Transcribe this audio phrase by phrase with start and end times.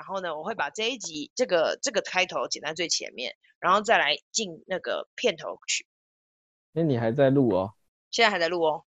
[0.00, 5.86] 然后呢，我会把这一集这个这个开头剪在最前面，然后再来进那个片头曲。
[6.72, 7.74] 那你还在录哦？
[8.10, 8.86] 现在还在录哦。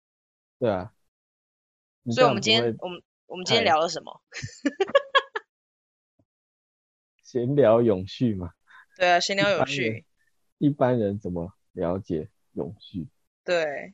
[0.58, 0.94] 对啊。
[2.10, 4.22] 所以我们今天我们我们今天聊了什么？
[7.22, 8.52] 闲聊永续嘛。
[8.96, 10.06] 对啊，闲聊永续。
[10.56, 13.08] 一般人怎么了解永续？
[13.44, 13.92] 对。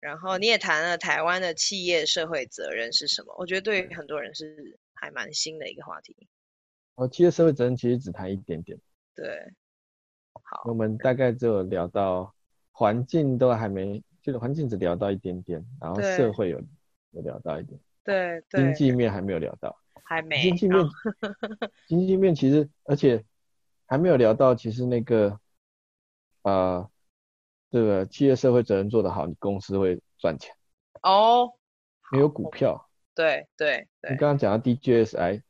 [0.00, 3.34] 然后你也谈了台湾的企业社会责任是什么？
[3.36, 6.16] 我觉得对于很多人是还蛮新的一个话题。
[6.96, 8.78] 哦，企业社会责任其实只谈一点点。
[9.14, 9.26] 对。
[10.32, 10.62] 好。
[10.66, 12.34] 我们大概只有聊到
[12.72, 16.60] 环境都还没，就是环境只聊到一点点，然后社会有
[17.12, 17.80] 有聊到一点。
[18.04, 18.42] 对。
[18.50, 19.74] 经济面还没有聊到。
[20.04, 20.42] 还没。
[20.42, 20.84] 经济面，
[21.86, 23.24] 经济面其实而且
[23.86, 25.38] 还没有聊到，其实那个
[26.42, 26.90] 呃。
[27.68, 30.54] 这个企业社会责任做得好，你公司会赚钱
[31.02, 31.52] 哦。
[32.12, 34.12] 没有股票，对对对。
[34.12, 35.42] 你刚刚讲到 DJSI，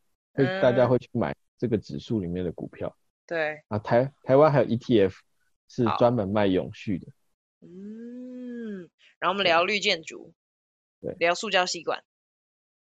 [0.45, 2.97] 会大家会去买这个指数里面的股票。
[3.27, 3.63] 对。
[3.69, 5.15] 啊，台台湾还有 ETF
[5.69, 7.07] 是专门卖永续的。
[7.61, 10.33] 嗯，然后我们聊绿建筑，
[11.01, 12.05] 对，聊塑胶吸管，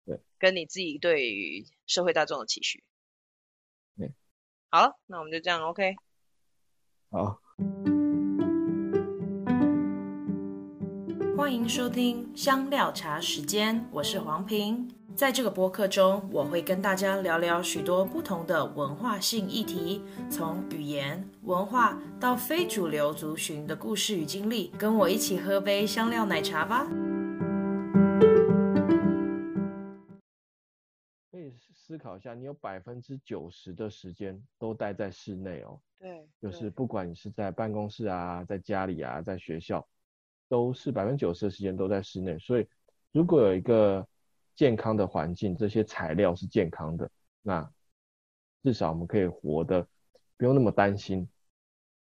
[0.05, 2.83] 对，跟你自己对于社会大众的期许。
[3.95, 4.11] 对。
[4.69, 5.95] 好，那我们就这样，OK。
[7.11, 7.39] 好。
[11.37, 15.02] 欢迎收听香料茶时间，我是黄平。
[15.15, 24.69] 在这个播客中，我会跟大家聊聊许多不同的文化性议题，从语言、文化到非主流族群的故事与经历。
[24.77, 26.87] 跟我一起喝杯香料奶茶吧。
[31.31, 35.79] 可以思考一下，你有百分之九十的时间都待在室内哦。
[35.99, 36.27] 对。
[36.41, 39.85] 就是不管你是在办公室啊，在家里啊，在学校。
[40.49, 42.67] 都是百分之九十的时间都在室内，所以
[43.11, 44.05] 如果有一个
[44.55, 47.09] 健康的环境，这些材料是健康的，
[47.41, 47.69] 那
[48.63, 49.87] 至少我们可以活得
[50.37, 51.27] 不用那么担心。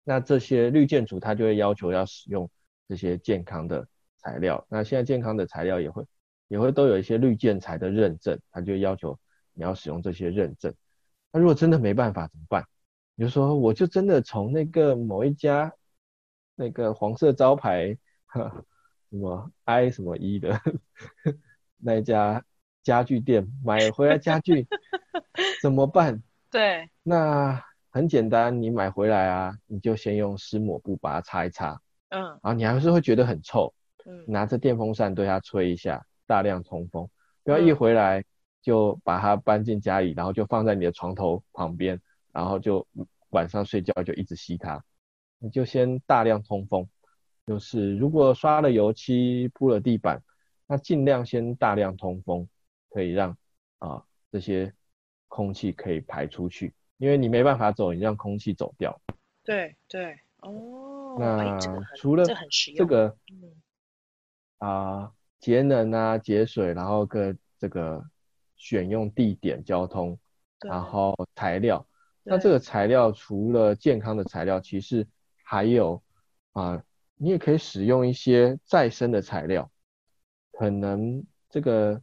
[0.04, 2.50] 那这些绿建筑它就会要求要使用
[2.88, 3.86] 这些健康的
[4.18, 6.04] 材料，那现在健康的材料也会
[6.48, 9.18] 也会都有一些绿建材的认证，它就要求
[9.52, 10.74] 你要使用这些认证。
[11.30, 12.64] 那如果真的没办法怎么办？
[13.16, 15.72] 比如说我就真的从那个某一家
[16.54, 17.98] 那个黄色招牌。
[19.12, 20.58] 什么 I 什么 E 的
[21.84, 22.42] 那一家
[22.82, 24.66] 家具店买回来家具
[25.60, 26.22] 怎么办？
[26.50, 33.72] 对，那很简单，你买回来啊，你就先用湿抹布把它擦一擦，嗯，然后你还是会觉得很臭，
[34.06, 37.08] 嗯，拿着电风扇对它吹一下，大量通风，
[37.42, 38.24] 不要一回来
[38.62, 42.00] 就把它搬进家里，然后就放在你的床头旁边，
[42.32, 42.86] 然后就
[43.30, 44.82] 晚上睡觉就一直吸它，
[45.38, 46.86] 你就先大量通风。
[47.44, 50.22] 就是如果刷了油漆、铺了地板，
[50.72, 52.48] 那尽量先大量通风，
[52.88, 53.28] 可以让
[53.78, 54.72] 啊、呃、这些
[55.28, 58.98] 空气可以排出去，因为你没办法走，你让空气走掉。
[59.44, 61.18] 对对哦。
[61.20, 61.58] 那
[61.98, 62.24] 除了
[62.74, 63.14] 这个
[64.60, 68.02] 啊节能啊节水，然后跟这个
[68.56, 70.18] 选用地点、交通，
[70.60, 71.86] 然后材料，
[72.22, 75.06] 那这个材料除了健康的材料，其实
[75.44, 76.02] 还有
[76.52, 76.70] 啊。
[76.70, 76.84] 呃
[77.16, 79.70] 你也可以使用一些再生的材料，
[80.52, 82.00] 可能这个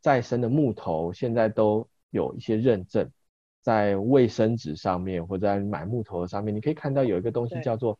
[0.00, 3.10] 再生的木头现在都有一些认证，
[3.62, 7.98] 在卫生纸上面或者在买木头的上面，你可以看到有一个东西叫做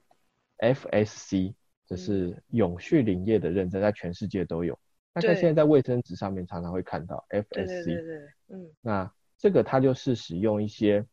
[0.59, 1.55] FSC，
[1.87, 4.79] 这是永续林业的认证，在全世界都有。
[5.13, 11.05] 大概现在在卫生纸上面常常会看到 FSC，对对对对，嗯，那这个它就是使用一些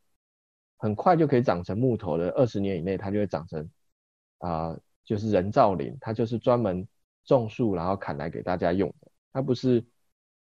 [0.78, 3.70] 很快就可以长成木头的，二十年以内它就会长成
[4.40, 4.70] 啊。
[4.70, 6.88] 呃就是人造林，它就是专门
[7.24, 9.86] 种树然后砍来给大家用的，它不是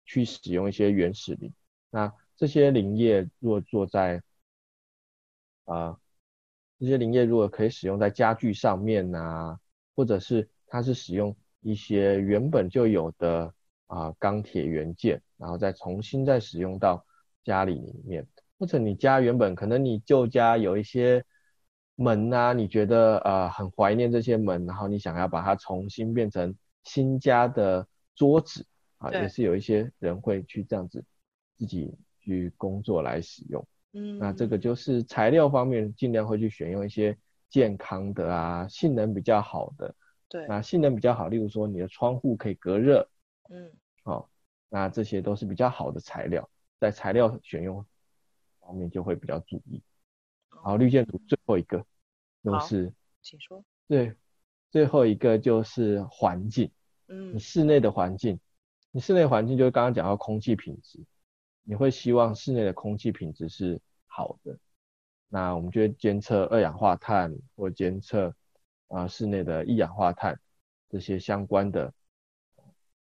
[0.06, 1.52] 去使用一些原始林。
[1.90, 4.22] 那这些林业如果做在
[5.66, 6.00] 啊、呃，
[6.80, 9.60] 这些林业如果可以使用在家具上面啊，
[9.96, 13.54] 或者是它是使用一些原本就有的
[13.88, 17.06] 啊钢铁元件，然后再重新再使用到
[17.44, 18.28] 家里里面，
[18.60, 21.24] 或者你家原本可能你旧家有一些。
[21.98, 26.54] 门啊，你觉得呃很怀念这些门，然后你想要把它重新变成
[26.86, 27.86] 新家的
[28.16, 28.66] 桌子
[29.00, 31.04] 啊，也是有一些人会去这样子
[31.58, 33.68] 自己去工作来使用。
[33.92, 37.18] 嗯，那这个就是材料方面尽量会去选用一些
[37.50, 39.94] 健康的啊，性能比较好的。
[40.28, 43.08] 对，那性能比较好，例如说你的窗户可以隔热。
[43.50, 43.72] 嗯，
[44.04, 44.30] 好，哦，
[44.70, 46.50] 那这些都是比较好的材料，
[46.80, 47.86] 在材料选用
[48.60, 49.82] 方面就会比较注意。
[50.50, 51.86] 好，绿建筑最后一个
[52.44, 52.92] 就是，
[53.22, 53.64] 请说。
[53.88, 54.16] 对，
[54.72, 56.72] 最后一个就是环境。
[57.08, 58.40] 嗯，你室内的环境，
[58.92, 61.00] 你室内环境就是刚刚讲到空气品质。
[61.68, 64.56] 你会希望室内的空气品质是好的，
[65.30, 68.36] 那我们就会监测二氧化碳或监测
[68.88, 70.40] 啊室内的一氧化碳
[70.90, 71.92] 这些相关的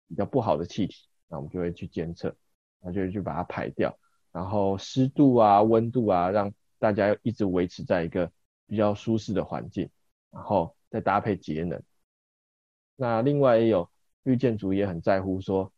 [0.08, 2.36] 比较不好的气体，那我们就会去监测，
[2.80, 3.98] 那就会去把它排掉，
[4.32, 8.32] 然后湿度啊、温度啊，让大家一直维持在一个
[8.68, 9.90] 比较舒适的环境，
[10.30, 11.84] 然后再搭配节能。
[12.96, 13.90] 那另外也有
[14.22, 15.74] 绿建筑也很在乎说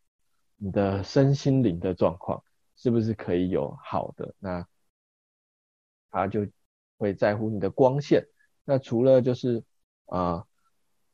[0.57, 2.43] 你的身心灵的状况。
[2.77, 4.35] 是不是可以有好的？
[4.37, 4.67] 那
[6.11, 6.45] 他就
[6.97, 8.27] 会在乎你的光线。
[8.65, 9.63] 那除了就是
[10.07, 10.45] 啊、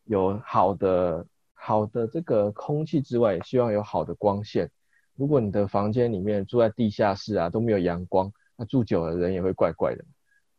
[0.06, 4.71] 有好的好的这个空气之外，也希望有好的光线。
[5.13, 10.04] 如果你的房间里面住在地下室啊，都没有阳光，那住久了人也会怪怪的。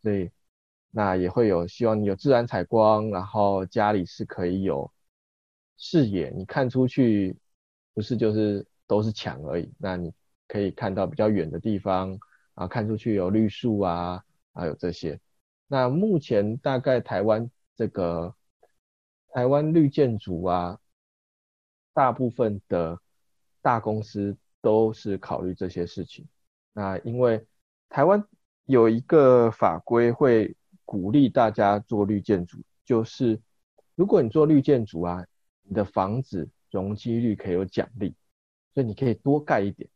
[0.03, 0.31] 所以
[0.93, 4.89] 那也会有希望你有自然采光，然后家里是可以有
[5.77, 7.37] 视野，你看出去
[7.93, 9.69] 不是就是都是墙而已。
[9.79, 10.15] 那你。
[10.49, 12.19] 可以看到比较远的地方，
[12.53, 14.23] 啊，看出去有绿树啊，
[14.53, 15.19] 还有这些。
[15.67, 18.35] 那目前大概台湾这个
[19.31, 20.79] 台湾绿建筑啊，
[21.95, 23.01] 大部分的
[23.63, 26.29] 大公司都是考虑这些事情。
[26.75, 27.47] 那因为
[27.89, 28.23] 台湾
[28.67, 30.55] 有一个法规会
[30.93, 33.41] 鼓励大家做绿建筑，就是
[33.95, 35.27] 如果你做绿建筑啊，
[35.63, 38.15] 你的房子容积率可以有奖励，
[38.75, 39.89] 所以你可以多盖一点。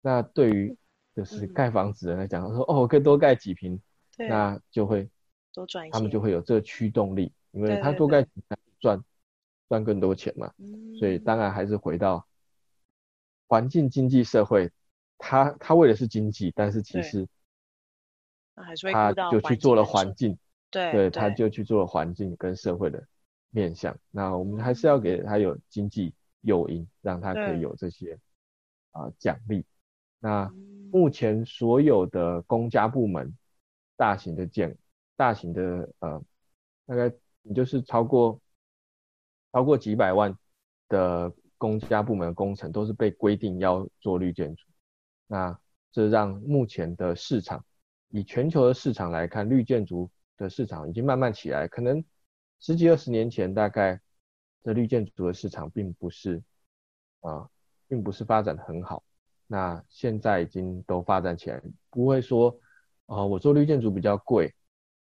[0.00, 0.76] 那对于
[1.12, 3.82] 就是盖房子的人来讲，他、说哦，我可以多盖几平，
[4.16, 5.10] 那就会
[5.52, 9.02] 多赚，他们就会有这个驱动力，因为他多盖几平赚
[9.68, 10.54] 赚更多钱嘛。
[10.58, 12.24] 嗯、所以当然还是回到
[13.48, 14.70] 环境经济社会，
[15.18, 17.26] 他他为的是经济，但是其实
[18.92, 20.38] 他就去做了环境，
[20.70, 23.02] 对，对，他就去做了环境跟社会的
[23.50, 23.96] 面向。
[24.10, 28.18] 那我们还是要给他有经济诱因，让他可以有这些
[28.92, 29.64] 啊奖励。
[30.20, 30.50] 那
[30.90, 33.36] 目前所有的公家部门，
[33.96, 34.76] 大型的建，
[35.16, 36.22] 大型的呃，
[36.86, 37.12] 大概
[37.42, 38.40] 你就是超过
[39.52, 40.36] 超过几百万
[40.88, 44.64] 的公家部门的工程，都是被规定要做绿建筑。
[45.26, 45.58] 那
[45.92, 47.64] 这让目前的市场，
[48.14, 51.66] 以全球的市场来看，绿建筑的市场已经慢慢起来。
[51.66, 52.02] 可能
[52.60, 54.00] 十几二十年前，大概
[54.62, 56.40] 这绿建筑的市场并不是
[57.22, 57.50] 啊、
[57.88, 59.02] 并不是发展得很好。
[59.48, 62.56] 那现在已经都发展起来，不会说，
[63.06, 64.54] 呃，我做绿建筑比较贵。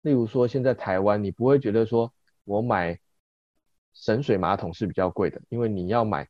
[0.00, 2.10] 例如说，现在台湾你不会觉得说
[2.44, 2.98] 我买
[3.92, 6.26] 省水马桶是比较贵的，因为你要买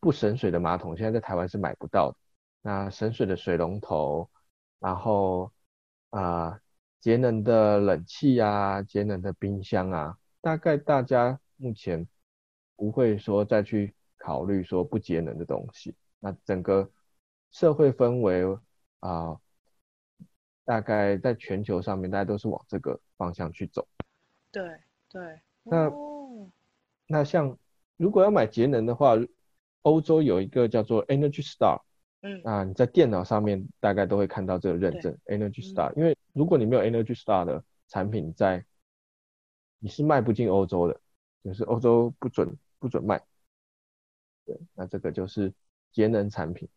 [0.00, 2.16] 不省水的马桶，现在在台湾是买不到的。
[2.60, 4.28] 那省水的水龙头，
[4.80, 5.52] 然后
[6.10, 6.20] 啊，
[6.50, 6.60] 呃，
[7.00, 12.06] 节能的冷气啊，节能的冰箱啊，大概大家目前
[12.76, 15.94] 不会说再去考虑说不节能的东西。
[16.20, 16.90] 那整个。
[17.50, 18.44] 社会氛围
[19.00, 19.40] 啊、呃，
[20.66, 23.88] 大概在全球上面，大家都是往这个方向去走。
[24.52, 24.62] 对
[25.08, 25.40] 对。
[25.62, 26.52] 那、哦、
[27.06, 27.56] 那像
[27.96, 29.14] 如果要买节能的话，
[29.80, 31.80] 欧洲有一个叫做 Energy Star，
[32.20, 38.64] 嗯啊，你在电脑上面大概都会看到这个认证 Energy Star，、嗯、因为如果你没有 Energy Star 的产品在，
[39.78, 41.00] 你是卖不进欧洲的，
[41.44, 43.22] 就是欧洲不准不准卖。
[44.44, 45.52] 对，那这个就是
[45.92, 46.68] 节能产品。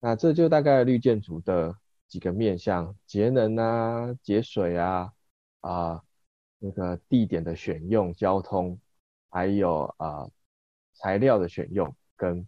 [0.00, 1.74] 那这就大概绿建筑的
[2.06, 5.12] 几个面向：节能啊、节水啊、
[5.60, 6.02] 啊
[6.58, 8.78] 那个地点的选用、交通，
[9.30, 10.28] 还有啊
[10.92, 12.46] 材料的选用，跟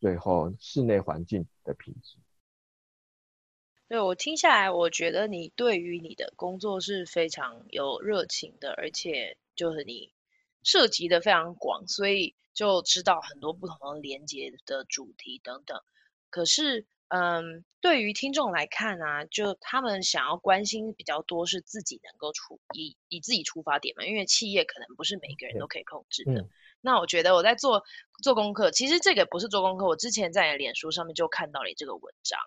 [0.00, 2.16] 最后室内环境的品质。
[3.88, 10.12] 对，我听下来，我觉得你对于你的工作是非常有热情的，而且就是你
[10.62, 15.82] 涉及的非常广，所以就知道很多不同的连接的主题等等。
[16.30, 26.42] 可是，嗯，对于听众来看啊，就他们想要关心比较多是自己能够出以以自己出发点嘛，因为企业可能不是每个人都可以控制的。
[26.42, 26.50] 嗯、
[26.80, 27.82] 那我觉得我在做
[28.22, 32.38] 做功课，其实这个不是做功课，我之前在脸书上面就看到了这个文章。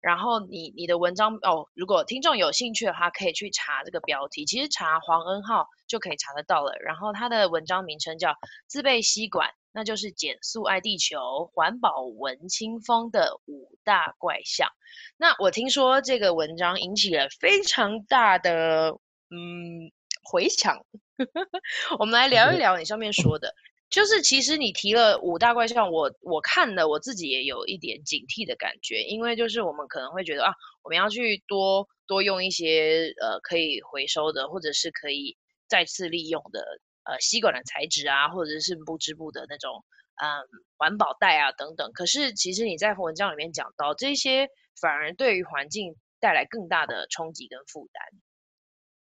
[0.00, 6.72] 然后你你的文章哦，如果听众有兴趣的话，可以去查这个标题，其实查黄恩浩就可以查得到了。
[6.80, 8.34] 然后他的文章名称叫
[8.66, 9.50] “自备吸管”。
[9.74, 14.68] 那就是减速爱地球、环保文清风的五大怪象。
[15.16, 18.90] 那我听说这个文章引起了非常大的
[19.30, 19.90] 嗯
[20.22, 20.84] 回响。
[21.98, 23.54] 我们来聊一 聊你上面说的，
[23.92, 35.36] 就是其实你提了五大怪象，我我看了我自己也有一点警惕的感觉，因为就是我们可能会觉得啊，我们要去多多用一些呃可以回收的，或者是可以
[35.68, 36.80] 再次利用的。
[37.04, 39.84] 呃，吸管的材质啊，或者是不织布的那种
[40.22, 40.46] 嗯
[40.78, 41.90] 环保袋啊等等。
[41.92, 44.48] 可是其实你在文章里面讲到，这些
[44.80, 48.04] 反而对于环境带来更大的冲击跟负担。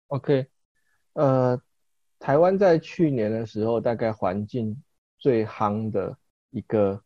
[0.07, 0.47] OK，
[1.13, 1.61] 呃，
[2.21, 4.79] 台湾在去年的时候，大概环境
[5.17, 6.15] 最夯的
[6.51, 7.03] 一个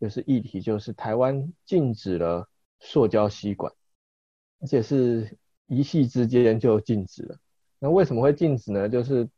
[0.00, 3.72] 就是议题，就是台湾禁止了塑胶吸管，
[4.60, 5.36] 而且是
[5.66, 7.36] 一夕之间就禁止了。
[7.80, 8.88] 那为什么会禁止呢？
[8.88, 9.28] 就是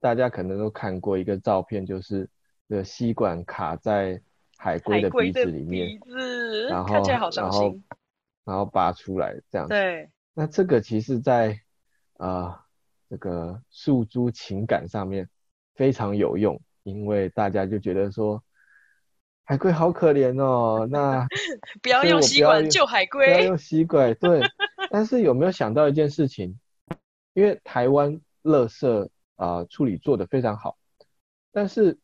[0.00, 2.26] 大家可能都看过一个照片，就是
[2.70, 4.18] 这个吸管卡在
[4.56, 6.00] 海龟的鼻子里面，
[6.70, 6.94] 然后
[7.36, 7.78] 然后
[8.44, 9.74] 然后拔出来这样子。
[9.74, 10.08] 对。
[10.32, 11.60] 那这个其实在
[12.16, 12.60] 啊、呃、
[13.10, 15.28] 这个诉诸情感上面
[15.74, 18.42] 非常有用，因为大家就觉得说
[19.42, 21.26] 海龟好可怜哦，那
[21.82, 24.14] 不要用吸管救海龟，不要用吸管。
[24.14, 24.40] 对。
[24.92, 26.58] 但是有没有想到一件事情？
[27.34, 30.76] 因为台湾垃圾啊、呃、处理做得非常好，
[31.52, 31.98] 但是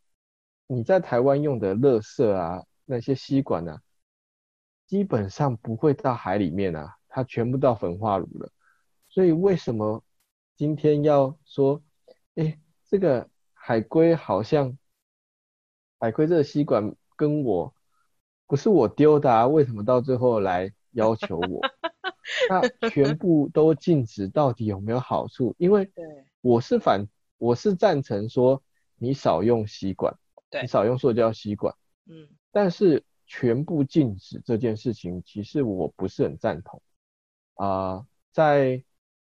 [0.66, 3.80] 你在台湾用的垃圾啊，那些吸管啊，
[4.86, 8.50] 基本上不会到海里面啊，它全部到焚化炉了。
[9.08, 10.02] 所以为什么
[10.56, 11.82] 今天要说，
[12.34, 12.58] 哎，
[12.88, 14.78] 这个海龟好像
[15.98, 17.74] 海龟这个吸管跟我
[18.46, 21.60] 不是我丢的啊，为什么到最后来要求我？
[22.48, 25.54] 那全部都禁止，到底有没有好处？
[25.58, 25.90] 因为
[26.40, 27.06] 我是反，
[27.38, 28.62] 我是赞成说
[28.96, 30.16] 你少用吸管，
[30.62, 31.74] 你少用塑胶吸管。
[32.06, 36.80] 嗯，但是全部禁止这件事情，其实我不是很赞同。
[37.54, 38.84] 啊、呃，在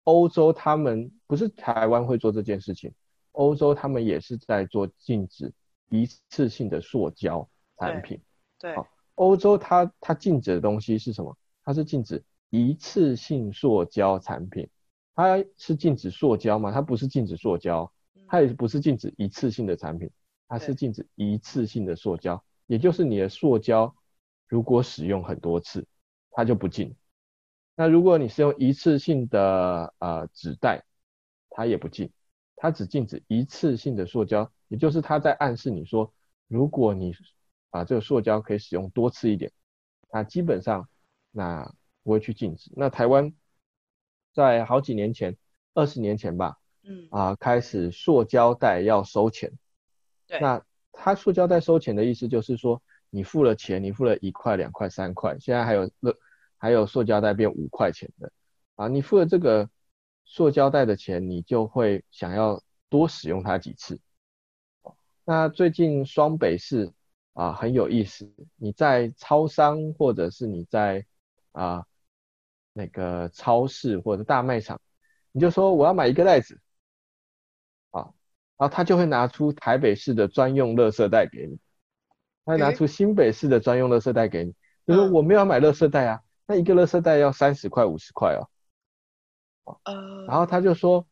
[0.08, 2.94] 欧洲，他们不是台湾会做这件事情，
[3.34, 5.54] 欧洲他们也是在做禁止
[5.90, 7.46] 一次性的塑胶
[7.78, 8.22] 产品。
[8.58, 8.74] 对，
[9.16, 11.38] 欧洲它它禁止的东西是什么？
[11.64, 12.24] 它是禁止。
[12.50, 14.70] 一次性塑胶产品，
[15.14, 16.72] 它是禁止塑胶吗？
[16.72, 17.92] 它不是禁止塑胶，
[18.30, 20.10] 它也不是禁止一次性的产品，
[20.48, 23.94] 它是禁止一次性的塑胶，也就是你的塑胶
[24.48, 25.86] 如果使用很多次，
[26.32, 26.96] 它就不禁。
[27.78, 30.84] 那如果你是用一次性的呃纸袋，
[31.50, 32.12] 它也不禁，
[32.58, 36.14] 它只禁止一次性的塑胶，也就是它在暗示你说，
[36.50, 37.16] 如果你
[37.70, 39.54] 啊这个塑胶可以使用多次一点，
[40.12, 40.90] 那基本上
[41.32, 41.74] 那。
[42.04, 42.72] 不会去禁止。
[42.74, 43.34] 那台湾
[44.34, 45.36] 在好几年前，
[45.74, 49.52] 二十年前吧，嗯啊，开始塑胶袋要收钱。
[50.26, 50.40] 对。
[50.40, 56.18] 那它塑胶袋收钱的意思就是说，你付了钱，你付了一块、两块、三块，现在还有乐，
[56.58, 58.32] 还有塑胶袋变五块钱的。
[58.76, 59.70] 啊，你付了这个
[60.26, 64.00] 塑胶袋的钱，你就会想要多使用它几次。
[65.24, 66.92] 那最近双北市
[67.34, 71.06] 啊很有意思，你在超商或者是你在
[71.52, 71.86] 啊。
[72.80, 74.80] 那个超市或者大卖场，
[75.32, 76.62] 你就说我要买一个袋子，
[77.90, 78.14] 啊，
[78.56, 81.58] 然后他就会拿出台北市的专用垃圾袋给你，
[82.46, 84.54] 他拿出新北市的专用垃圾袋给你，
[84.86, 88.36] 就说我没有要买垃圾袋啊，那一个垃圾袋要三十块五十块
[89.66, 89.78] 哦，
[90.28, 91.06] 然后他就说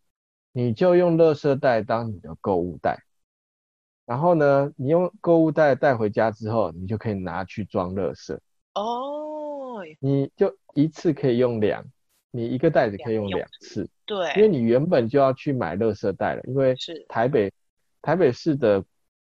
[0.51, 3.04] 你就用垃圾袋当你的购物袋，
[4.06, 8.38] 然后呢，你用购物袋带回家之后，你就可以拿去装垃圾
[8.74, 9.84] 哦。
[10.00, 11.86] 你就一次可以用两，
[12.32, 17.06] 你一个袋子可以用两次，对，因为你原本就要去买垃圾袋了，因为是。
[17.10, 17.51] 台北
[18.01, 18.84] 台北市的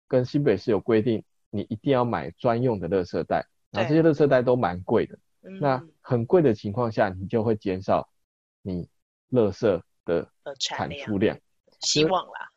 [0.08, 5.18] 跟新北市有规定，你一定要买专用的垃圾袋，然后这些垃圾袋都蛮贵的，
[5.60, 8.10] 那很贵的情况下，你就会减少
[8.62, 8.90] 你
[9.32, 10.28] 垃圾的
[10.60, 11.38] 产出量，
[11.82, 12.50] 希望啦，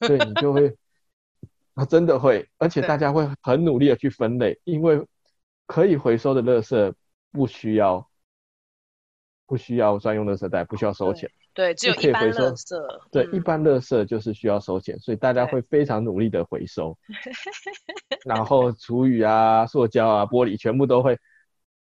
[0.00, 0.76] 对，你就会
[1.74, 5.06] 啊 真的会，而且大家会很努力的去分类，因为
[5.66, 6.94] 可以回收的垃圾。
[7.36, 8.08] 不需要，
[9.44, 11.28] 不需要专用垃圾袋，不需要收钱。
[11.52, 13.00] 对，只有一般垃圾。
[13.10, 16.96] 对，一般垃圾就是需要收钱，所以大家会非常努力的回收。
[18.24, 21.18] 然后厨余啊、塑胶啊、玻璃全部都会，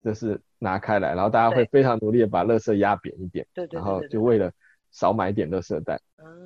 [0.03, 3.45] 就是拿开来，然后大家会非常努力的把垃圾压扁一点。
[3.53, 3.77] 对对。
[3.77, 4.51] 然后就为了
[4.91, 5.99] 少买一点垃圾袋，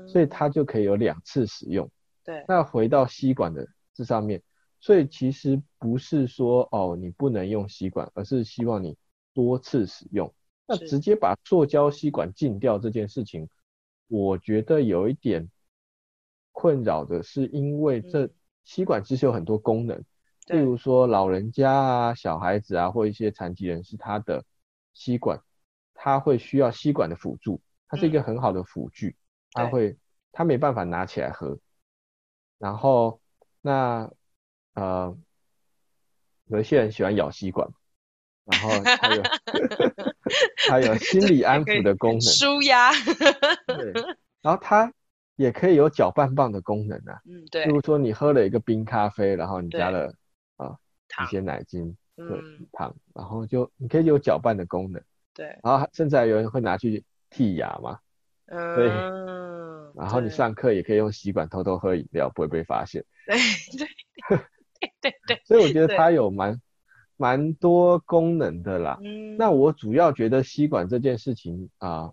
[0.07, 1.89] 所以它就可以有两次使用。
[2.23, 2.43] 对。
[2.47, 4.41] 那回到吸管的这上面。
[4.79, 8.97] 所以其实不是说哦，你不能用吸管，而是希望你
[9.33, 10.33] 多次使用。
[10.67, 13.47] 那直接把塑胶吸管禁掉这件事情，
[14.09, 15.49] 我觉得有一点
[16.51, 18.29] 困扰的是，因为这
[18.65, 20.03] 吸管其实有很多功能，
[20.47, 24.43] 例如说老人家啊、小孩子啊，或一些残疾人士，他的
[24.93, 25.41] 吸管
[25.93, 29.15] 他会需要吸管的辅助，它是一个很好的辅具，
[29.51, 29.97] 他会
[30.31, 31.57] 他没办法拿起来喝，
[32.57, 33.19] 然后
[33.61, 34.11] 那。
[34.75, 35.15] 呃，
[36.45, 37.69] 有一些人喜欢咬吸管，
[38.43, 38.69] 然后
[38.99, 39.21] 还有
[40.67, 42.89] 还有心理安抚的功能，舒压。
[43.67, 43.93] 对，
[44.41, 44.91] 然后它
[45.35, 47.21] 也可以有搅拌棒的功能啊。
[47.25, 47.65] 嗯，对。
[47.65, 50.13] 比如说你喝了一个冰咖啡，然后你加了啊
[51.21, 52.25] 一些奶精、对
[52.71, 55.01] 糖，然后就你可以有搅拌的功能。
[55.33, 55.57] 对。
[55.63, 57.99] 然后甚至还有人会拿去剔牙嘛。
[58.47, 58.75] 嗯。
[58.75, 58.87] 对。
[59.95, 63.05] 然后你上课也可以用吸管偷偷喝饮料，不会被发现。
[63.27, 63.37] 对
[63.77, 63.87] 对
[64.29, 64.39] 对
[65.01, 65.41] 对对。
[65.45, 66.59] 所以我觉得它有蛮
[67.15, 68.97] 蛮多功能的啦。
[69.03, 69.37] 嗯。
[69.37, 72.11] 那我主要觉得吸管这件事情啊，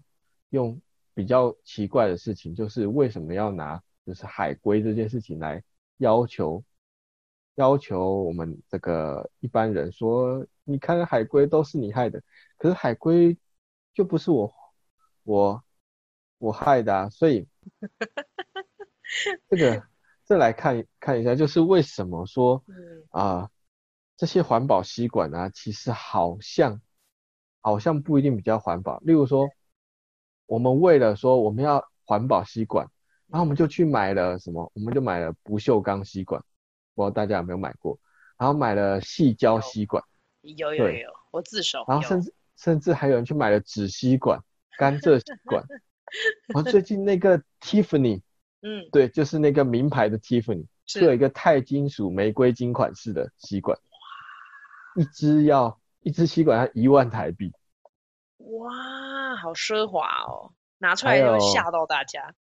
[0.51, 0.81] 用
[1.15, 5.63] 比较奇怪的事情，就是为什么要拿就是海龟这件事情来
[5.99, 6.63] 要求
[7.61, 12.23] 要求我们这个一般人说，你看海龟都是你害的，
[12.57, 13.37] 可是海龟
[13.93, 14.51] 就不是我
[15.25, 15.63] 我
[16.39, 17.47] 我害的啊，所以。
[19.49, 19.83] 这个
[20.25, 22.63] 再来看看一下，就是为什么说
[23.11, 23.51] 啊、呃、
[24.17, 26.81] 这些环保吸管啊，其实好像
[27.61, 29.01] 好像不一定比较环保。
[29.01, 29.49] 例如说，
[30.47, 32.89] 我们为了说我们要环保吸管，
[33.27, 34.71] 然后我们就去买了什么？
[34.75, 36.41] 我们就买了不锈钢吸管，
[37.01, 37.99] 不知道大家有没有买过？
[38.37, 40.03] 然后买了细胶吸管，
[40.43, 41.85] 有有有有，我自首。
[41.89, 44.41] 然后甚至甚至还有人去买了纸吸管、
[44.79, 45.65] 甘蔗吸管。
[46.49, 48.21] 然后最近那个 Tiffany，
[48.63, 57.53] 嗯，对，就是那个名牌的 Tiffany，是有一个钛金属玫瑰金款式的吸管，哇，一支要一支吸管要一万台币，
[58.39, 62.35] 哇，好奢华哦，拿出来就会吓到大家。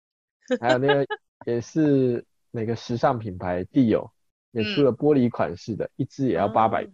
[0.60, 1.06] 还有，还有那个
[1.44, 4.10] 也是那个时尚品牌 Dior
[4.58, 6.86] 也出了玻璃款式的，嗯、一支也要八百，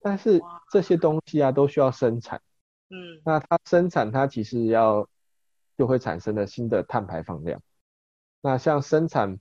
[0.00, 0.40] 但是
[0.72, 2.40] 这些东西啊都需要生产，
[2.90, 5.08] 嗯，那它生产它其实要。
[5.78, 7.62] 就会产生了新的碳排放量。
[8.40, 9.38] 那像生产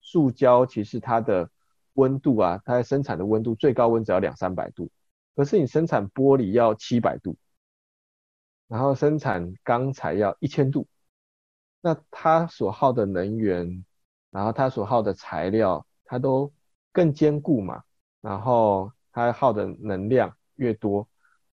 [0.00, 1.48] 塑胶，其实它的
[1.92, 4.90] 温度啊，它生产的温度最高温只要两三百度，
[5.36, 7.36] 可是你生产玻璃要七百度，
[8.66, 10.88] 然后生产钢材要一千度，
[11.80, 13.84] 那它所耗的能源，
[14.32, 16.52] 然后它所耗的材料，它都
[16.90, 17.84] 更坚固嘛，
[18.20, 21.08] 然后它耗的能量越多。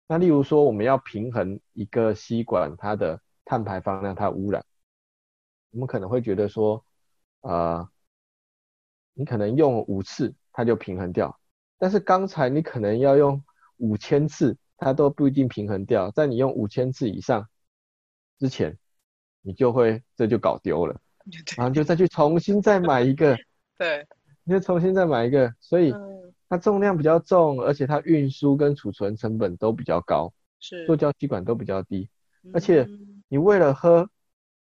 [0.06, 4.64] 那例如说，我们要平衡一个吸管，它的碳排放量，它污染，
[5.72, 6.86] 我们可能会觉得说，
[7.42, 7.90] 呃，
[9.16, 11.40] 你可能用五次它就平衡掉，
[11.80, 13.44] 但是刚才你可能要用
[13.78, 16.12] 五千次，它都不一定平衡掉。
[16.12, 17.50] 在你用五千次以上
[18.38, 18.78] 之前，
[19.42, 21.02] 你就会这就搞丢了，
[21.58, 23.36] 然后就再去重新再买一个，
[23.80, 24.06] 对，
[24.44, 25.94] 你就重新再买一个，所以
[26.50, 32.10] 它重量比较重，而且它运输跟储存成本都比较高，是，塑胶吸管都比较低，
[32.54, 32.88] 而且。
[33.30, 34.08] 你为了喝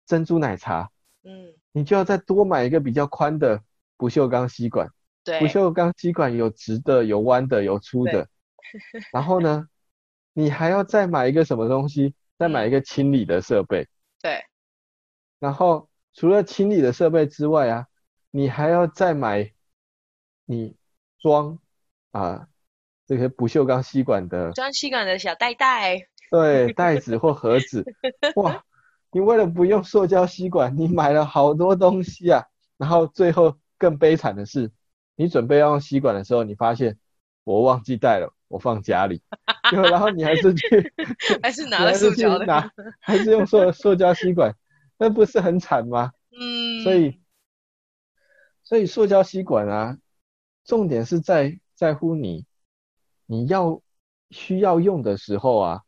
[0.05, 0.91] 珍珠奶茶，
[1.23, 3.61] 嗯，你就要再多买一个比较宽的
[3.95, 4.89] 不锈钢吸管。
[5.23, 8.27] 对，不锈钢吸管有直的、有弯的、有粗的。
[9.13, 9.69] 然后呢，
[10.33, 12.13] 你还要再买一个什么东西？
[12.37, 13.87] 再买一个清理的设备。
[14.21, 14.43] 对。
[15.39, 17.87] 然后除了清理的设备之外啊，
[18.31, 19.53] 你还要再买
[20.47, 20.75] 你
[21.19, 21.59] 装
[22.11, 22.47] 啊
[23.05, 26.07] 这些不锈钢吸管的装吸管的小袋袋。
[26.31, 27.85] 对，袋子或盒子，
[28.35, 28.63] 哇！
[29.11, 32.43] 你为了不用塑胶吸管，你买了好多东西啊。
[32.77, 34.71] 然后最后更悲惨的是，
[35.15, 36.97] 你准备要用吸管的时候，你发现
[37.45, 39.21] 我忘记带了，我放家里。
[39.71, 40.93] 然后你还是去，
[41.41, 44.53] 还是拿了塑胶的，拿，还是用塑塑胶吸管，
[44.97, 46.11] 那不是很惨吗？
[46.37, 46.83] 嗯。
[46.83, 47.21] 所以，
[48.63, 49.97] 所以塑胶吸管啊，
[50.67, 52.45] 重点是在在乎你，
[53.25, 53.81] 你要
[54.29, 55.81] 需要用的时候啊。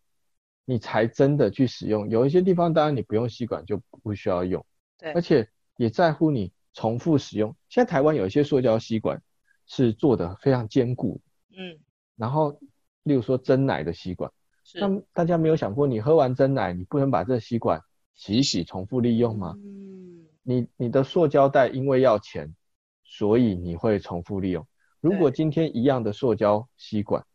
[0.65, 4.63] 你才真的去使用，有一些地方当然你不用吸管就不需要用，
[4.99, 7.55] 对，而且也在乎你重复使用。
[7.69, 9.19] 现在台湾有一些塑胶吸管
[9.65, 11.19] 是做的非常坚固，
[11.57, 11.79] 嗯，
[12.15, 12.59] 然后
[13.01, 14.31] 例如说蒸奶的吸管，
[14.75, 17.81] 那大家没有想过，你喝完蒸奶，你不能把这吸管
[18.13, 19.55] 洗一洗重复利用吗？
[19.57, 22.53] 嗯，你你的塑胶袋因为要钱，
[23.09, 24.65] 所以你会重复利用。
[25.01, 27.25] 如果今天一样的塑胶吸管，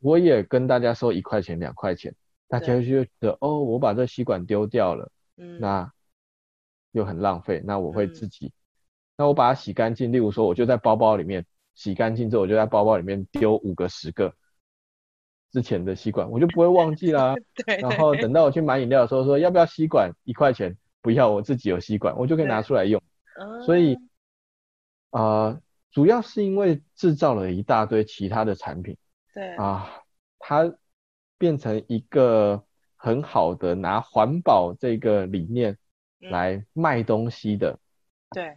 [0.00, 2.14] 我也跟大家收一块钱两块钱。
[2.46, 5.90] 大家就觉得哦，我把这吸管丢掉了，嗯，那
[6.92, 8.52] 又很浪费，那我会自己，嗯，
[9.16, 14.32] 那我把它洗干净，例如说，我就在包包里面洗干净之后，我就在包包里面丢五个、十个
[15.50, 17.34] 之前的吸管，我就不会忘记啦。
[17.66, 17.76] 对，对。
[17.78, 20.12] 然后等到我去买饮料的时候，说要不要吸管？
[20.22, 23.02] 一块钱，不要，我自己有吸管，我就可以拿出来用。
[23.64, 23.96] 所以，
[25.14, 28.96] 呃，主要是因为制造了一大堆其他的产品。
[29.32, 29.54] 对。
[29.56, 30.02] 啊，
[30.38, 30.74] 它。
[31.36, 32.64] 变成一个
[32.96, 35.76] 很好的拿环保这个理念
[36.20, 37.78] 来卖东西的，
[38.30, 38.56] 对，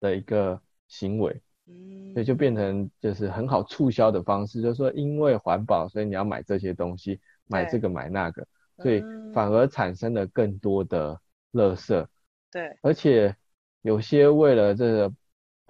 [0.00, 9.00] 的一个行为，嗯，所以就变成就是很好促销的方式，就是说因为环保，所以你要买这些东西，买这个买那个，所以
[9.32, 11.20] 反而产生了更多的
[11.52, 12.06] 垃圾，
[12.50, 13.36] 对，而且
[13.82, 15.12] 有些为了这个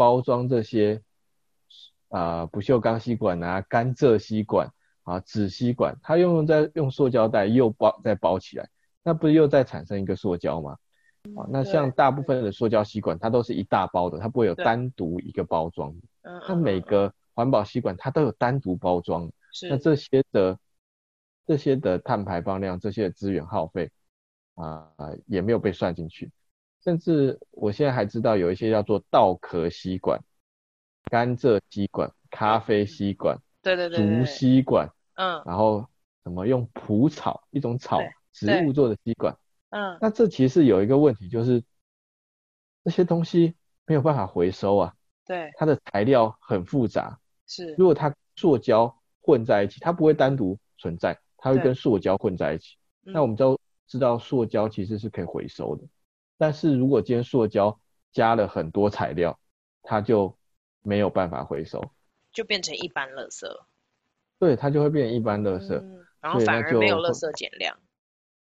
[0.03, 1.01] 包装这些
[2.09, 4.69] 啊、呃、不锈钢吸管啊、甘蔗吸管
[5.05, 8.69] 啊、纸吸管，它用在用塑胶袋又包再包起来，
[9.05, 10.77] 那不是又再产生一个塑胶吗？
[11.37, 15.95] 啊，那像大部分的塑胶吸管，它都是一大包的，它不会有单独一个包装。
[16.23, 19.31] 嗯，它每个环保吸管它都有单独包装。
[19.53, 20.59] 是，那这些的
[21.47, 23.89] 这些的碳排放量、这些的资源耗费
[24.57, 26.29] 啊、呃，也没有被算进去。
[26.85, 30.21] 甚至我现在还知道有一些叫做稻壳吸管、
[31.05, 35.87] 甘蔗吸管、咖啡吸管、对对对，竹吸管，嗯，然后
[36.25, 38.01] 什么用蒲草一种草
[38.33, 39.37] 植物做的吸管。
[39.71, 41.63] 嗯，那这其实有一个问题，就是
[42.85, 43.55] 这些东西
[43.87, 44.95] 没有办法回收啊。
[45.25, 47.19] 对，它的材料很复杂。
[47.47, 52.77] 是，如果它塑胶混在一起，它不会单独存在，它会跟塑胶混在一起。
[53.03, 55.85] 那我们都知道，塑胶其实是可以回收的。
[56.43, 57.79] 但是如果今天塑胶
[58.11, 59.39] 加了很多材料，
[59.81, 60.37] 它就
[60.83, 61.81] 没有办法回收，
[62.33, 63.47] 就变成一般垃圾。
[64.41, 67.79] 对，它就会变成一般垃圾，嗯，然后反而没有垃圾减量。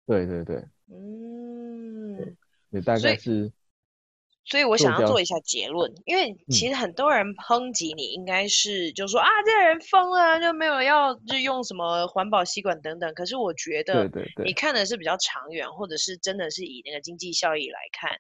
[0.07, 0.65] 对对对。
[0.91, 2.35] 嗯，
[2.71, 3.53] 也大概是，
[4.45, 13.15] 所以我想要做一下结论，因为其实很多人抨击你，应该是就说、嗯、啊，这个人疯了，就没有要就用什么环保吸管等等。
[13.15, 14.11] 可是我觉得，
[14.45, 18.19] 你看的是比较长远，或者是真的是以那个经济效益来看。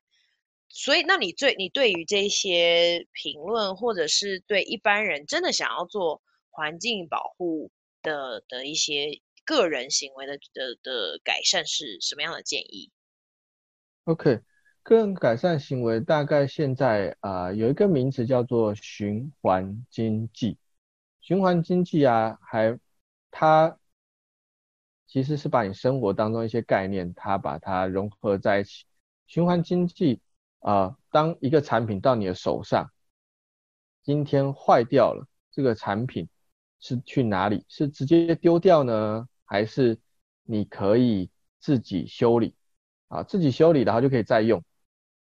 [0.69, 7.71] 所以，那你最你对于这些评论，或者是对一般人真的想要做环境保护
[8.03, 9.21] 的的一些。
[9.45, 12.93] 个人行为的的的改善是什么样的建议
[14.05, 14.39] ？OK，
[14.83, 20.59] 个人改善行为大概现在啊、有一个名词叫做循环经济。
[21.21, 22.79] 循环经济啊，还
[23.31, 23.79] 它
[25.07, 28.85] 其实是把你生活当中一些概念，它把它融合在一起。
[29.27, 30.21] 循环经济
[30.61, 32.90] 啊、当一个产品到你的手上，
[34.03, 36.29] 今天坏掉了，这个产品
[36.81, 37.64] 是去哪里？
[37.68, 39.29] 是直接丢掉呢？
[39.45, 39.99] 还是
[40.42, 42.55] 你可以自己修理
[43.09, 44.62] 啊，自己修理然后就可以再用，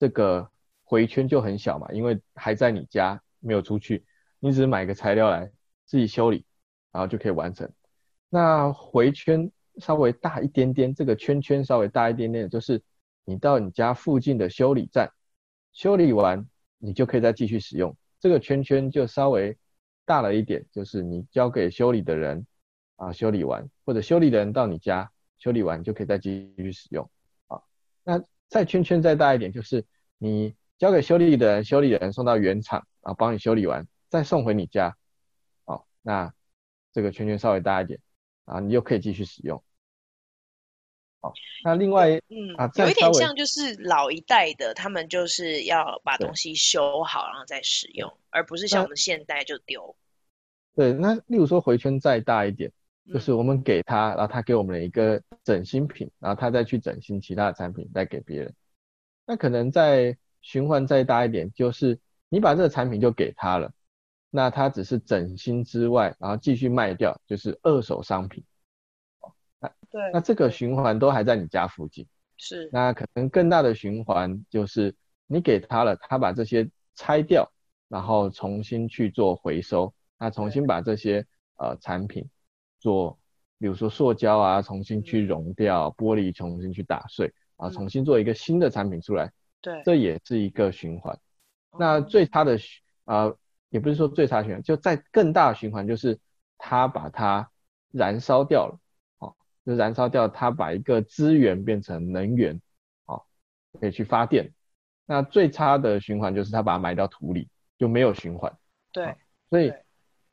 [0.01, 0.49] 这个
[0.83, 4.03] 回圈就很小嘛，因为还在你家没有出去，
[4.39, 5.51] 你只是买个材料来
[5.85, 6.43] 自己修理，
[6.91, 7.71] 然后就可以完成。
[8.27, 12.81] 那回圈稍微大一点点，这个圈圈稍微大一点点，就是
[13.25, 15.07] 你到你家附近的修理站
[15.71, 16.43] 修理完，
[16.79, 17.95] 你就可以再继续使用。
[18.19, 19.55] 这个圈圈就稍微
[20.03, 22.43] 大了一点，就是你交给修理的人。
[22.95, 27.09] 啊，修理完或者修理的人到你家修理完，就可以再继续使用。
[27.47, 27.59] 啊，
[28.03, 29.83] 那再圈圈再大一点，就是
[30.23, 34.95] 你交给修理的人，修理的人送到原厂啊，帮你修理完再送回你家。
[35.65, 36.31] 哦，那
[36.93, 37.99] 这个圈圈稍微大一点
[38.45, 39.63] 啊，你又可以继续使用。
[41.21, 49.95] 好，那另外嗯啊，有一点像就是老一代的，他们就是要把东西修好然后再使用，而不是像我们现代就丢。
[50.75, 52.71] 对，那例如说回圈再大一点。
[53.11, 58.53] 就是我们给他，然后他给我们了一个整新品，然后他再去整新其他的产品再给别人。
[59.31, 63.71] 那可能再循环再大一点，就是你把这个产品就给他了，
[64.29, 68.43] 那他只是整新之外，然后继续卖掉，就是二手商品。
[69.57, 72.05] 那对，那这个循环都还在你家附近。
[72.35, 72.69] 是。
[72.73, 74.93] 那可能更大的循环就是
[75.27, 77.49] 你给他了，他把这些拆掉，
[77.87, 82.29] 然后重新去做回收，那重新把这些呃产品。
[82.81, 83.17] 做，
[83.59, 89.31] 比如说塑胶啊，重新去熔掉，嗯、玻璃重新去打碎，啊，重新做一个新的产品出来。
[89.61, 91.17] 对、嗯，这也是一个循环。
[91.77, 92.57] 那最差的
[93.05, 93.37] 啊、呃，
[93.69, 96.19] 也不是说最差的循环，就在更大的循环，就是
[96.57, 97.49] 它把它
[97.91, 98.79] 燃烧掉了，
[99.19, 102.59] 哦，就燃烧掉，它把一个资源变成能源，
[103.05, 103.23] 哦，
[103.79, 104.51] 可以去发电。
[105.05, 107.47] 那最差的循环就是它把它埋到土里，
[107.77, 108.51] 就没有循环。
[108.91, 109.15] 对，
[109.49, 109.71] 所以。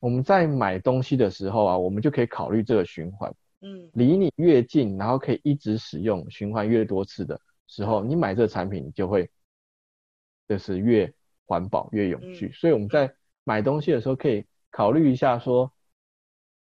[0.01, 3.35] 我们在买东西的时候啊，我们就可以考虑这个循环。
[3.61, 9.29] 嗯，离你越近，然后可以一直使用，循环越多次的时候，你买这个产品就会
[10.47, 11.13] 就是越
[11.45, 12.47] 环保、越永续。
[12.47, 12.53] 嗯。
[12.53, 13.13] 所以我们在
[13.45, 15.73] 买东西的时候，可以考虑一下说，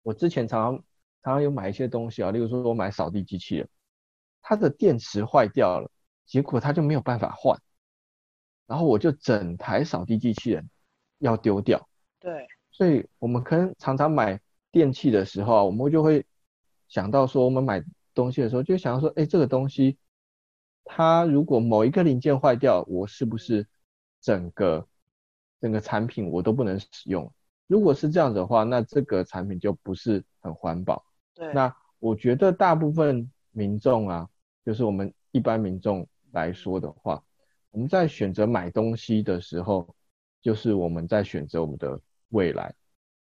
[0.03, 0.85] 我之前常常
[1.23, 3.69] 常常有买一些东西啊，例如说我买扫地机器人，
[4.43, 5.89] 它的电池坏掉了，
[6.27, 7.57] 结果它就没有办法换，
[8.67, 10.69] 然后我就整台扫地机器人
[11.19, 11.89] 要丢掉。
[12.19, 12.47] 对。
[12.73, 14.41] 所以我们可能常常买
[14.73, 16.27] 电器的时候啊，我们就会
[16.93, 19.97] 想到说，我们买东西的时候就想到说，哎，这个东西
[20.85, 23.67] 它如果某一个零件坏掉，我是不是
[24.21, 24.87] 整个
[25.59, 27.33] 整个产品我都不能使用？
[27.67, 31.03] 如果是这样子的话，那这个产品就不是很环保。
[31.33, 31.51] 对。
[31.55, 34.29] 那我觉得大部分民众啊，
[34.63, 37.25] 就是我们一般民众来说的话，
[37.71, 39.97] 我们在选择买东西的时候，
[40.43, 42.75] 就是我们在选择我们的未来。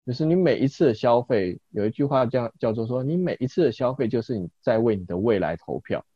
[0.06, 6.06] 就是你每一次的消费，有一句话叫叫做说，你每一次的消费就是你在为你的未来投票。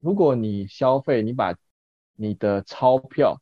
[0.00, 1.54] 如果你消费，你把
[2.16, 3.40] 你的钞票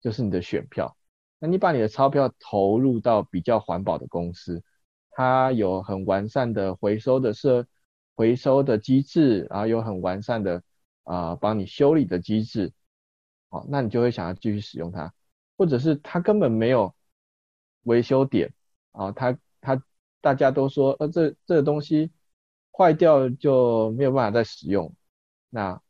[0.00, 0.96] 就是你的选票，
[1.40, 4.62] 那你把你的钞票投入到比较环保的公司，
[5.10, 7.66] 它有很完善的回收的设
[8.14, 10.62] 回收的机制，然后有很完善的
[11.02, 12.72] 啊帮你修理的机制，
[13.48, 15.12] 好，那你就会想要继续使用它，
[15.56, 16.94] 或者是它根本没有
[17.82, 18.52] 维修点。
[18.92, 19.82] 啊，他他
[20.20, 22.10] 大家都说，呃，这这个东西
[22.72, 24.92] 坏掉就没有办法再使用，
[25.48, 25.80] 那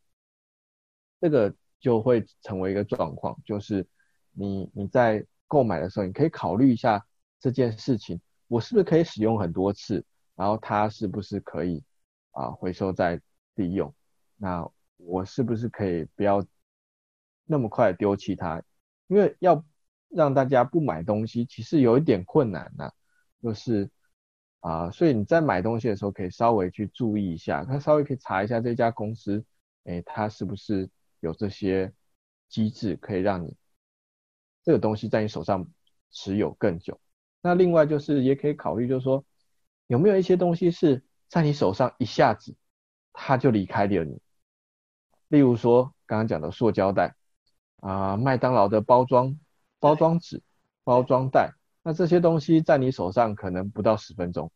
[1.20, 3.86] 这个就会成为一个状况，就是
[4.32, 7.04] 你你在购买的时候，你可以考虑一下
[7.38, 11.82] 这件事情，我是不是可以使用很多次，然后它是不是可以
[12.32, 13.20] 啊回收再
[13.54, 13.94] 利用，
[14.36, 16.44] 那我是不是可以不要
[17.44, 18.62] 那么快丢弃它，
[19.06, 19.64] 因为要。
[20.10, 22.92] 让大家不买东西，其实有一点困难呐、啊，
[23.42, 23.90] 就是
[24.60, 29.42] 啊、所以你在买东西的时候，可以稍微去注意一下，他稍微可以查一下这家公司，
[29.84, 31.90] 哎，它是不是有这些
[32.48, 33.56] 机制，可以让你
[34.62, 35.66] 这个东西在你手上
[36.10, 37.00] 持有更久。
[37.40, 39.24] 那另外就是也可以考虑，就是说
[39.86, 42.54] 有没有一些东西是在你手上一下子
[43.12, 44.20] 它就离开了你，
[45.28, 47.14] 例如说刚刚讲的塑胶袋
[47.76, 49.38] 啊、呃，麦当劳的包装。
[49.80, 50.40] 包装纸、
[50.84, 54.50] 包装袋，那这些东西在你手上可能不到十分钟，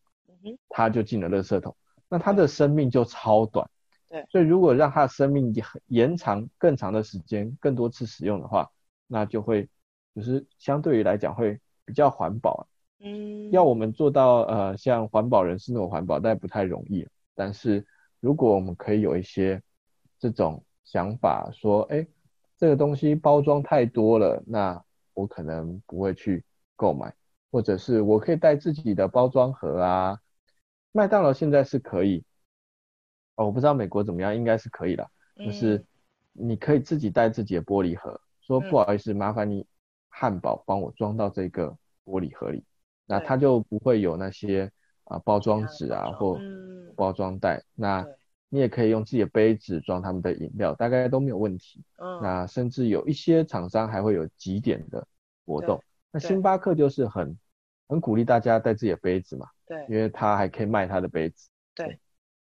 [0.69, 1.75] 它就进了垃圾桶。
[2.09, 3.69] 那它的生命就超短。
[4.09, 5.53] 对，所以如果让它的生命
[5.87, 8.71] 延长更长的时间，更多次使用的话，
[9.07, 9.69] 那就会
[10.15, 12.69] 就是相对于来讲会比较环保。
[13.01, 17.09] 嗯，要我们做到呃像环保人士那种环保，但不太容易。
[17.35, 17.85] 但是
[18.21, 19.61] 如果我们可以有一些
[20.19, 22.07] 这种想法，说，哎，
[22.59, 24.84] 这个东西包装太多了，那
[25.15, 26.45] 我可能不会去
[26.77, 27.15] 购买，
[27.51, 30.21] 或者是我可以带自己的包装盒啊。
[30.93, 32.25] 麦当劳现在是可以，
[33.37, 35.85] 哦，我不知道美国怎么样，应该是可以的，就是
[36.33, 39.67] 你可以自己带自己的玻璃盒，说不好意思，麻烦你
[40.09, 41.69] 汉堡帮我装到这个
[42.05, 42.65] 玻璃盒里，
[43.07, 44.71] 那它就不会有那些
[45.05, 46.39] 啊包装纸啊或
[46.97, 48.07] 包装袋，那。
[48.55, 51.83] 你也可以用自己的杯子装他们的饮料，大概都没有问题。
[51.97, 55.05] 嗯，那甚至有一些厂商还会有集点的
[55.45, 55.83] 活动。
[56.13, 57.37] 那星巴克就是很
[57.89, 59.49] 很鼓励大家带自己的杯子嘛。
[59.67, 61.49] 对，因为他还可以卖他的杯子。
[61.75, 61.99] 对，对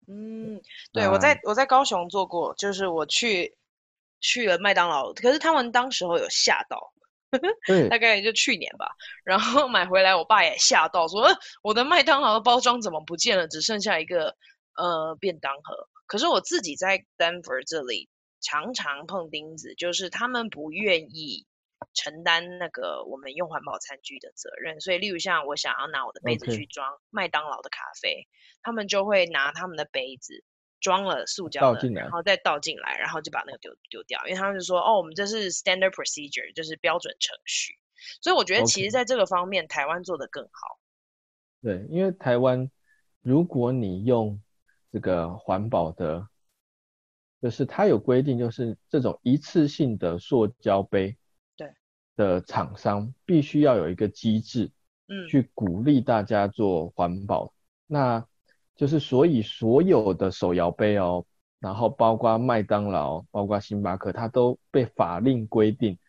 [0.07, 0.59] 嗯，
[0.91, 3.55] 对，我在我在高雄做过，就是我去
[4.19, 6.91] 去了麦当劳，可是他们当时候有吓到，
[7.67, 8.87] 对，大概也就去年吧。
[9.23, 11.29] 然后买回来，我爸也吓到，说
[11.61, 13.47] ：“我的麦当劳的包装怎么不见了？
[13.47, 14.35] 只剩下一个
[14.75, 18.09] 呃便当盒。”可是我自己在 Denver 这里
[18.41, 21.45] 常常碰钉子，就是他们不愿意
[21.93, 28.27] 承担那个我们用环保餐具的责任，所以例如像我想要拿我的杯子去装麦当劳的咖啡.
[28.61, 30.43] 他们就会拿他们的杯子
[30.81, 37.73] 装了塑胶的，然后再倒进来，然后就把那个丢丢掉，因为他们就说哦，我们这是 standard procedure，就是标准程序。
[38.21, 40.79] 所以我觉得其实在这个方面.台湾做得更好。
[41.61, 42.69] 对，因为台湾
[43.21, 44.41] 如果你用
[44.91, 46.27] 这个环保的，
[47.41, 51.15] 就是它有规定，就是这种一次性的塑胶杯，
[51.55, 51.71] 对
[52.15, 54.71] 的厂商必须要有一个机制，
[55.07, 57.45] 嗯，去鼓励大家做环保。
[57.45, 57.53] 嗯、
[57.85, 58.27] 那
[58.75, 61.23] 就是所以所有的手摇杯哦，
[61.59, 65.99] 然后包括麦当劳、包括星巴克，它都被法令规定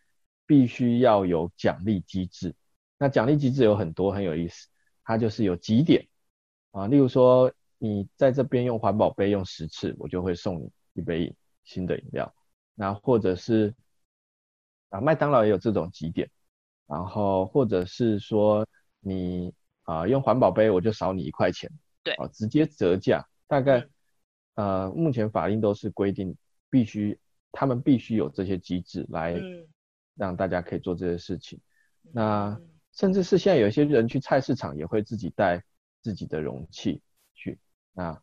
[0.47, 2.55] 必须要有奖励机制。
[2.97, 4.67] 那奖励机制有很多，很有意思，
[5.03, 6.07] 它就是有几点
[6.71, 7.53] 啊，例如说。
[7.83, 12.31] 你在这边用环保杯用十次，我就会送你一杯新的饮料。
[12.75, 13.73] 那或者是
[14.89, 16.29] 啊，麦当劳也有这种几点，
[16.85, 18.67] 然后或者是说
[18.99, 21.67] 你啊用环保杯，我就少你一块钱，
[22.03, 23.27] 对，啊直接折价。
[23.47, 23.83] 大概
[24.53, 26.37] 呃目前法令都是规定
[26.69, 27.19] 必须，
[27.51, 29.41] 他们必须有这些机制来
[30.13, 31.59] 让大家可以做这些事情。
[32.11, 35.63] 那甚至是现在有一些人去菜市场也会自己带
[36.03, 37.01] 自己的容器。
[37.95, 38.21] 啊，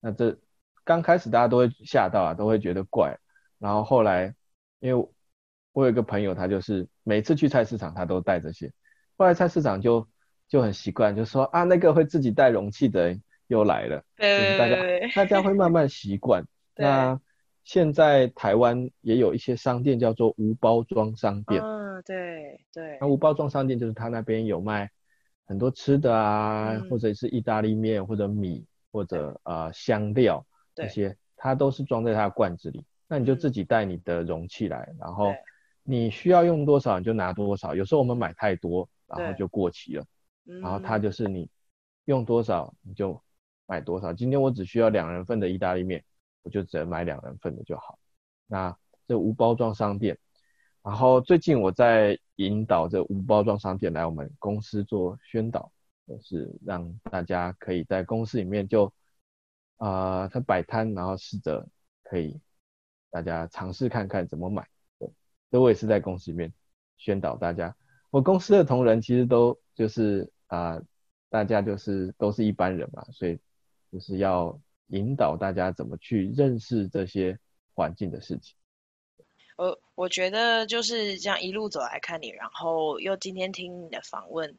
[0.00, 0.38] 那这
[0.84, 3.18] 刚开始大家都会吓到啊，都会觉得怪。
[3.58, 4.34] 然后后来，
[4.80, 5.08] 因为
[5.72, 8.70] 我有一个朋友，他就是每次去菜市场他都带这些。
[9.16, 10.06] 后来菜市场就
[10.48, 14.04] 就很习惯，就说啊，那个会自己带容器的又来了。
[14.16, 14.76] 对，就是大家
[15.14, 16.44] 大家会慢慢习惯。
[16.76, 17.18] 那
[17.64, 21.62] 现在台湾也有一些商店叫做无包装商店。
[21.62, 22.98] 嗯，对对。
[23.00, 24.90] 那无包装商店就是他那边有卖
[25.46, 28.64] 很多吃的啊，嗯、或者是意大利面或者米。
[28.96, 30.42] 或者呃香料
[30.74, 32.82] 这些，它都是装在它的罐子里。
[33.06, 35.34] 那你就自己带你的容器来，然后
[35.82, 40.04] 你需要用多少你就拿多少，有时候我们买太多，然后就过期了，
[40.62, 41.46] 然后它就是你
[42.06, 43.20] 用多少你就
[43.66, 44.14] 买多少。
[44.14, 46.02] 今天我只需要两人份的意大利面，
[46.42, 47.98] 我就只能买两人份的就好。
[48.46, 48.74] 那
[49.06, 50.16] 这无包装商店，
[50.82, 55.70] 然后最近我在引导这无包装商店来我们公司做宣导，
[56.06, 58.92] 就是让大家可以在公司里面就
[59.76, 61.66] 啊，他摆摊，然后试着
[62.02, 62.40] 可以
[63.10, 64.66] 大家尝试看看怎么买。
[64.98, 65.10] 对，
[65.50, 66.52] 这我也是在公司里面
[66.96, 67.74] 宣导大家。
[68.10, 70.80] 我公司的同仁其实都就是啊，
[71.28, 73.38] 大家就是都是一般人嘛，所以
[73.92, 77.38] 就是要引导大家怎么去认识这些
[77.74, 78.56] 环境的事情。
[79.56, 84.56] 我我觉得就是这样一路走来看你，然后又今天听你的访问，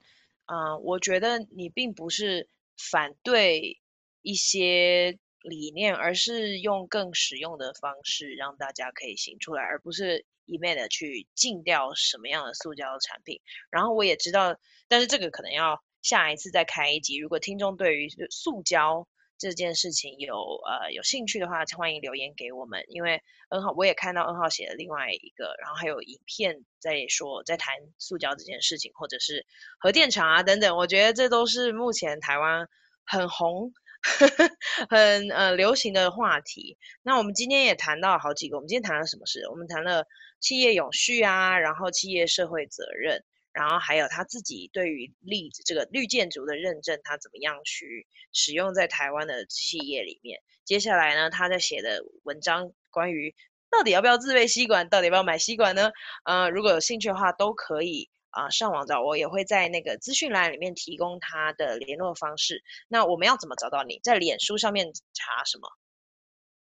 [0.47, 3.79] 啊、我觉得你并不是反对
[4.21, 13.41] 一些理念，而是用更实用的方式让大家可以行出来，而不是一昧的去禁掉什么样的塑胶产品。
[13.69, 14.57] 然后我也知道，
[14.87, 17.17] 但是这个可能要下一次再开一集。
[17.17, 22.83] 如果听众对于塑胶，这件事情有呃有兴趣的话，欢迎留言给我们。
[22.87, 29.45] 因为 N 号我也看到 N 号写了另外一个，然后还有影片在说在谈塑胶这件事情，或者是
[29.79, 30.75] 核电厂啊等等。
[30.75, 32.67] 我觉得这都是目前台湾
[33.05, 33.71] 很红、
[34.89, 36.77] 很呃流行的话题。
[37.03, 39.47] 那我们今天也谈到好几个，我们今天谈了什么事？
[39.49, 40.05] 我们谈了
[40.39, 43.23] 企业永续啊，然后企业社会责任。
[43.57, 50.39] 然后还有他自己对于绿这个绿建筑的认证，他怎么样去使用在台湾的企业里面？
[50.63, 53.33] 接下来呢，他在写的文章关于
[53.71, 55.89] 到底要不要自备吸管，到底要不要买吸管呢？
[56.23, 62.63] 呃，如果有兴趣的话，都可以啊、呃、上网找我，也会在那个资讯栏里面提供他的联络方式。
[62.87, 63.99] 那我们要怎么找到你？
[64.03, 65.67] 在脸书上面查什么？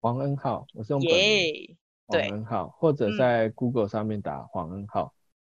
[0.00, 5.12] 黄恩浩，我是用本名，yeah, 黄 N 号，对，或者在 Google 上面打黄 N 号。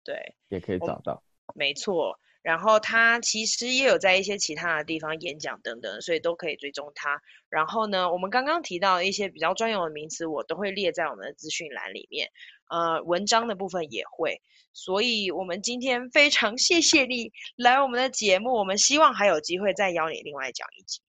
[0.09, 1.23] 嗯对，也可以找到，
[1.55, 2.19] 没错。
[2.41, 7.21] 然后他其实也有在一些其他的地方演讲等等，所以都可以追踪他。
[7.51, 12.31] 然后呢，我们刚刚提到一些比较专有的名词，我都会列在我们的资讯栏里面。
[12.71, 14.41] 呃，文章的部分也会。
[14.73, 21.01] 所以我们今天非常谢谢你来我们的节目，我们希望还有机会再邀你另外讲一集。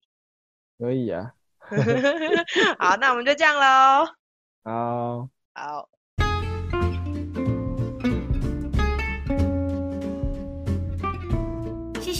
[0.77, 1.35] 可以啊。
[2.79, 4.11] 好，那我们就这样喽。
[4.63, 5.29] 好。
[5.53, 5.89] 好。